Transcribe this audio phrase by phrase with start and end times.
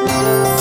[0.00, 0.59] Música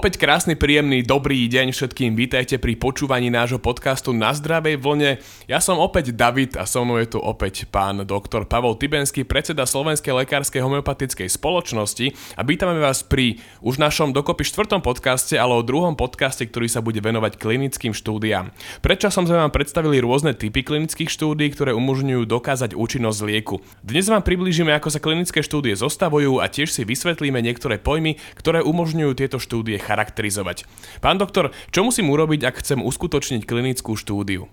[0.00, 2.16] Opäť krásny, príjemný, dobrý deň všetkým.
[2.16, 5.20] Vítajte pri počúvaní nášho podcastu Na zdravej vlne.
[5.44, 9.68] Ja som opäť David a so mnou je tu opäť pán doktor Pavol Tibenský, predseda
[9.68, 15.60] Slovenskej lekárskej homeopatickej spoločnosti a vítame vás pri už našom dokopy štvrtom podcaste, ale o
[15.60, 18.56] druhom podcaste, ktorý sa bude venovať klinickým štúdiám.
[18.80, 23.60] Predčasom sme vám predstavili rôzne typy klinických štúdií, ktoré umožňujú dokázať účinnosť lieku.
[23.84, 28.64] Dnes vám priblížime, ako sa klinické štúdie zostavujú a tiež si vysvetlíme niektoré pojmy, ktoré
[28.64, 30.70] umožňujú tieto štúdie charakterizovať.
[31.02, 34.46] Pán doktor, čo musím urobiť, ak chcem uskutočniť klinickú štúdiu?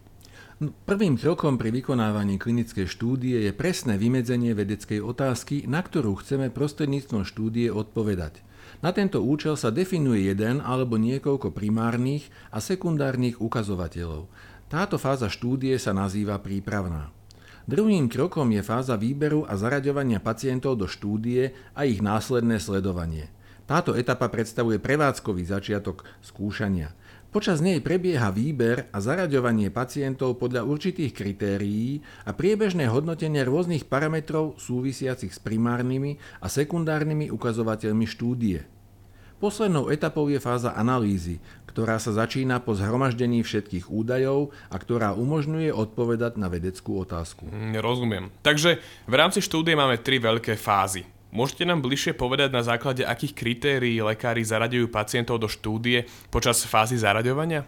[0.57, 6.49] No, prvým krokom pri vykonávaní klinickej štúdie je presné vymedzenie vedeckej otázky, na ktorú chceme
[6.49, 8.41] prostredníctvom štúdie odpovedať.
[8.81, 14.25] Na tento účel sa definuje jeden alebo niekoľko primárnych a sekundárnych ukazovateľov.
[14.65, 17.13] Táto fáza štúdie sa nazýva prípravná.
[17.69, 23.29] Druhým krokom je fáza výberu a zaraďovania pacientov do štúdie a ich následné sledovanie.
[23.67, 26.95] Táto etapa predstavuje prevádzkový začiatok skúšania.
[27.35, 34.55] Počas nej prebieha výber a zaraďovanie pacientov podľa určitých kritérií a priebežné hodnotenie rôznych parametrov
[34.55, 38.63] súvisiacich s primárnymi a sekundárnymi ukazovateľmi štúdie.
[39.37, 45.69] Poslednou etapou je fáza analýzy, ktorá sa začína po zhromaždení všetkých údajov a ktorá umožňuje
[45.75, 47.45] odpovedať na vedeckú otázku.
[47.45, 48.25] Mm, rozumiem.
[48.41, 51.16] Takže v rámci štúdie máme tri veľké fázy.
[51.27, 56.95] Môžete nám bližšie povedať, na základe akých kritérií lekári zaraďujú pacientov do štúdie počas fázy
[56.95, 57.67] zaraďovania?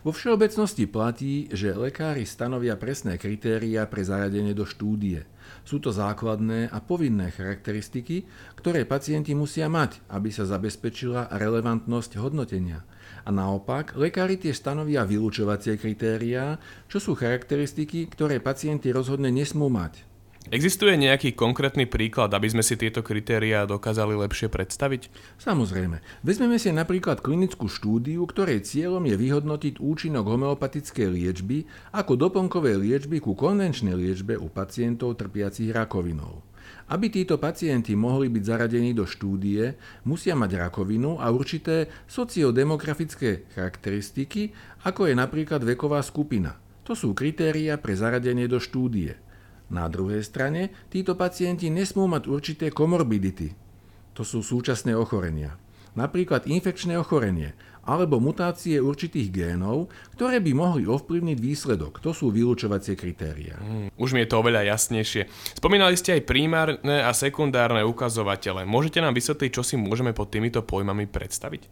[0.00, 5.28] Vo všeobecnosti platí, že lekári stanovia presné kritéria pre zaradenie do štúdie.
[5.60, 8.24] Sú to základné a povinné charakteristiky,
[8.56, 12.80] ktoré pacienti musia mať, aby sa zabezpečila relevantnosť hodnotenia.
[13.26, 16.56] A naopak, lekári tie stanovia vylúčovacie kritériá,
[16.88, 20.09] čo sú charakteristiky, ktoré pacienti rozhodne nesmú mať.
[20.48, 25.12] Existuje nejaký konkrétny príklad, aby sme si tieto kritériá dokázali lepšie predstaviť?
[25.36, 26.00] Samozrejme.
[26.24, 33.20] Vezmeme si napríklad klinickú štúdiu, ktorej cieľom je vyhodnotiť účinok homeopatickej liečby ako doplnkovej liečby
[33.20, 36.40] ku konvenčnej liečbe u pacientov trpiacich rakovinou.
[36.88, 39.76] Aby títo pacienti mohli byť zaradení do štúdie,
[40.08, 44.50] musia mať rakovinu a určité sociodemografické charakteristiky,
[44.88, 46.56] ako je napríklad veková skupina.
[46.88, 49.29] To sú kritéria pre zaradenie do štúdie.
[49.70, 53.54] Na druhej strane, títo pacienti nesmú mať určité komorbidity.
[54.18, 55.54] To sú súčasné ochorenia.
[55.94, 61.98] Napríklad infekčné ochorenie alebo mutácie určitých génov, ktoré by mohli ovplyvniť výsledok.
[62.04, 63.56] To sú vylúčovacie kritéria.
[63.56, 65.26] Mm, už mi je to oveľa jasnejšie.
[65.56, 68.68] Spomínali ste aj primárne a sekundárne ukazovatele.
[68.68, 71.62] Môžete nám vysvetliť, čo si môžeme pod týmito pojmami predstaviť?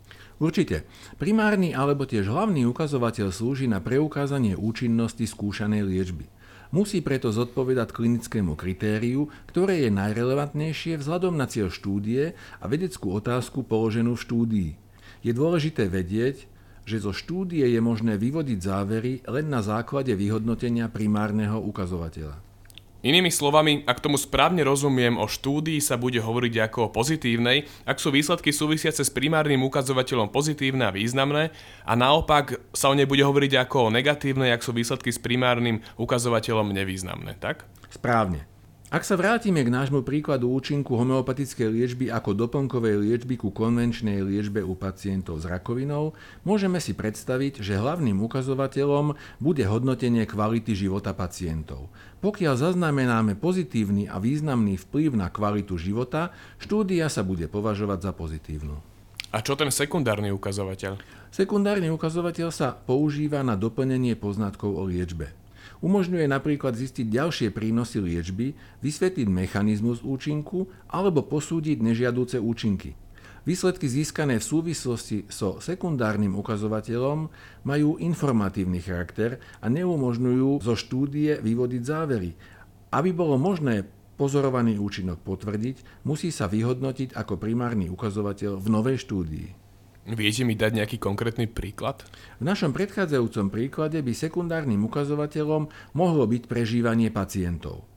[0.41, 0.89] Určite.
[1.21, 6.38] Primárny alebo tiež hlavný ukazovateľ slúži na preukázanie účinnosti skúšanej liečby.
[6.69, 13.65] Musí preto zodpovedať klinickému kritériu, ktoré je najrelevantnejšie vzhľadom na cieľ štúdie a vedeckú otázku
[13.65, 14.71] položenú v štúdii.
[15.25, 16.45] Je dôležité vedieť,
[16.89, 22.48] že zo štúdie je možné vyvodiť závery len na základe vyhodnotenia primárneho ukazovateľa.
[22.99, 28.03] Inými slovami, ak tomu správne rozumiem, o štúdii sa bude hovoriť ako o pozitívnej, ak
[28.03, 31.55] sú výsledky súvisiace s primárnym ukazovateľom pozitívne a významné,
[31.87, 35.79] a naopak sa o nej bude hovoriť ako o negatívnej, ak sú výsledky s primárnym
[35.95, 37.71] ukazovateľom nevýznamné, tak?
[37.87, 38.58] Správne.
[38.89, 44.65] Ak sa vrátime k nášmu príkladu účinku homeopatickej liečby ako doplnkovej liečby ku konvenčnej liečbe
[44.65, 49.13] u pacientov s rakovinou, môžeme si predstaviť, že hlavným ukazovateľom
[49.45, 51.93] bude hodnotenie kvality života pacientov.
[52.25, 58.81] Pokiaľ zaznamenáme pozitívny a významný vplyv na kvalitu života, štúdia sa bude považovať za pozitívnu.
[59.37, 60.97] A čo ten sekundárny ukazovateľ?
[61.29, 65.29] Sekundárny ukazovateľ sa používa na doplnenie poznatkov o liečbe.
[65.85, 72.99] Umožňuje napríklad zistiť ďalšie prínosy liečby, vysvetliť mechanizmus účinku alebo posúdiť nežiadúce účinky.
[73.49, 77.33] Výsledky získané v súvislosti so sekundárnym ukazovateľom
[77.65, 82.37] majú informatívny charakter a neumožňujú zo štúdie vyvodiť závery.
[82.93, 83.89] Aby bolo možné
[84.21, 89.68] pozorovaný účinok potvrdiť, musí sa vyhodnotiť ako primárny ukazovateľ v novej štúdii.
[90.09, 92.01] Viete mi dať nejaký konkrétny príklad?
[92.41, 97.88] V našom predchádzajúcom príklade by sekundárnym ukazovateľom mohlo byť prežívanie pacientov.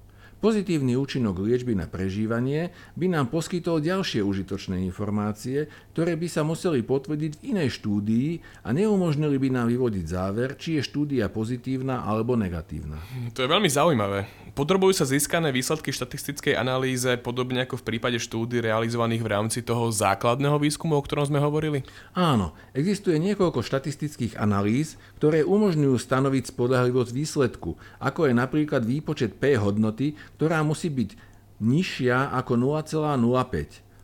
[0.42, 6.82] Pozitívny účinok liečby na prežívanie by nám poskytol ďalšie užitočné informácie, ktoré by sa museli
[6.82, 12.34] potvrdiť v inej štúdii a neumožnili by nám vyvodiť záver, či je štúdia pozitívna alebo
[12.34, 12.98] negatívna.
[13.38, 14.26] To je veľmi zaujímavé.
[14.58, 19.94] Podrobujú sa získané výsledky štatistickej analýze podobne ako v prípade štúdí realizovaných v rámci toho
[19.94, 21.86] základného výskumu, o ktorom sme hovorili?
[22.18, 29.56] Áno, existuje niekoľko štatistických analýz, ktoré umožňujú stanoviť spodahlivosť výsledku, ako je napríklad výpočet P
[29.56, 31.14] hodnoty, ktorá musí byť
[31.62, 33.14] nižšia ako 0,05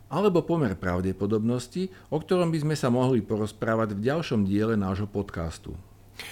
[0.06, 5.74] alebo pomer pravdepodobnosti, o ktorom by sme sa mohli porozprávať v ďalšom diele nášho podcastu.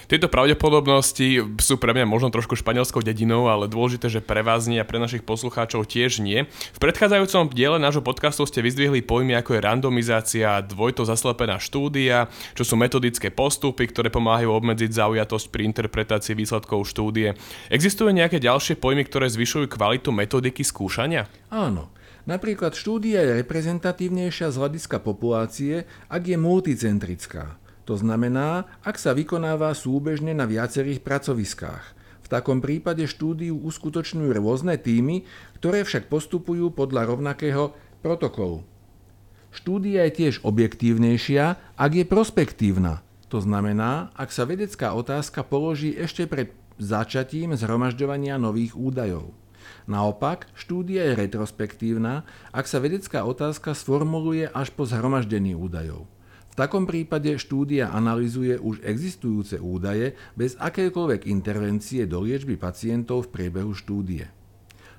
[0.07, 4.79] Tieto pravdepodobnosti sú pre mňa možno trošku španielskou dedinou, ale dôležité, že pre vás nie
[4.79, 6.47] a pre našich poslucháčov tiež nie.
[6.75, 12.63] V predchádzajúcom diele nášho podcastu ste vyzdvihli pojmy ako je randomizácia, dvojto zaslepená štúdia, čo
[12.63, 17.35] sú metodické postupy, ktoré pomáhajú obmedziť zaujatosť pri interpretácii výsledkov štúdie.
[17.67, 21.27] Existujú nejaké ďalšie pojmy, ktoré zvyšujú kvalitu metodiky skúšania?
[21.51, 21.91] Áno.
[22.27, 27.55] Napríklad štúdia je reprezentatívnejšia z hľadiska populácie, ak je multicentrická.
[27.87, 31.95] To znamená, ak sa vykonáva súbežne na viacerých pracoviskách.
[32.19, 35.23] V takom prípade štúdiu uskutočňujú rôzne týmy,
[35.55, 37.71] ktoré však postupujú podľa rovnakého
[38.03, 38.67] protokolu.
[39.55, 42.99] Štúdia je tiež objektívnejšia, ak je prospektívna.
[43.31, 49.31] To znamená, ak sa vedecká otázka položí ešte pred začatím zhromažďovania nových údajov.
[49.87, 56.11] Naopak, štúdia je retrospektívna, ak sa vedecká otázka sformuluje až po zhromaždení údajov
[56.57, 63.77] takom prípade štúdia analizuje už existujúce údaje bez akékoľvek intervencie do liečby pacientov v priebehu
[63.77, 64.36] štúdie.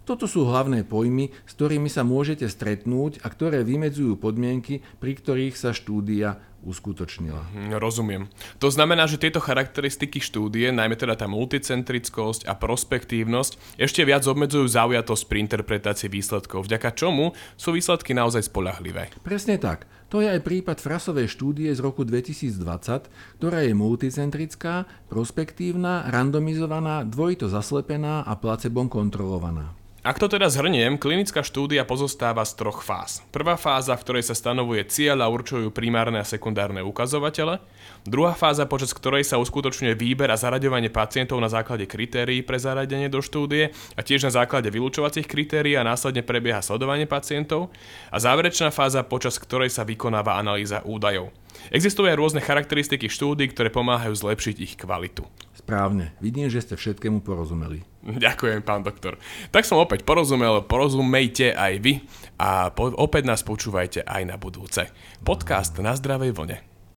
[0.08, 5.52] Toto sú hlavné pojmy, s ktorými sa môžete stretnúť a ktoré vymedzujú podmienky, pri ktorých
[5.52, 7.44] sa štúdia uskutočnila.
[7.52, 8.22] Mhm, rozumiem.
[8.56, 14.64] To znamená, že tieto charakteristiky štúdie, najmä teda tá multicentrickosť a prospektívnosť, ešte viac obmedzujú
[14.64, 19.12] zaujatosť pri interpretácii výsledkov, vďaka čomu sú výsledky naozaj spolahlivé.
[19.22, 19.84] Presne tak.
[20.08, 27.52] To je aj prípad frasovej štúdie z roku 2020, ktorá je multicentrická, prospektívna, randomizovaná, dvojito
[27.52, 29.77] zaslepená a placebom kontrolovaná.
[30.06, 33.18] Ak to teda zhrniem, klinická štúdia pozostáva z troch fáz.
[33.34, 37.58] Prvá fáza, v ktorej sa stanovuje cieľ a určujú primárne a sekundárne ukazovatele.
[38.06, 43.10] Druhá fáza, počas ktorej sa uskutočňuje výber a zaraďovanie pacientov na základe kritérií pre zaradenie
[43.10, 47.74] do štúdie a tiež na základe vylúčovacích kritérií a následne prebieha sledovanie pacientov.
[48.14, 51.34] A záverečná fáza, počas ktorej sa vykonáva analýza údajov.
[51.74, 55.26] Existujú aj rôzne charakteristiky štúdí, ktoré pomáhajú zlepšiť ich kvalitu.
[55.68, 56.16] Správne.
[56.24, 57.84] Vidím, že ste všetkému porozumeli.
[58.24, 59.20] Ďakujem, pán doktor.
[59.52, 62.00] Tak som opäť porozumel, porozumejte aj vy
[62.40, 64.88] a po- opäť nás počúvajte aj na budúce.
[65.20, 66.77] Podcast na zdravej vlne.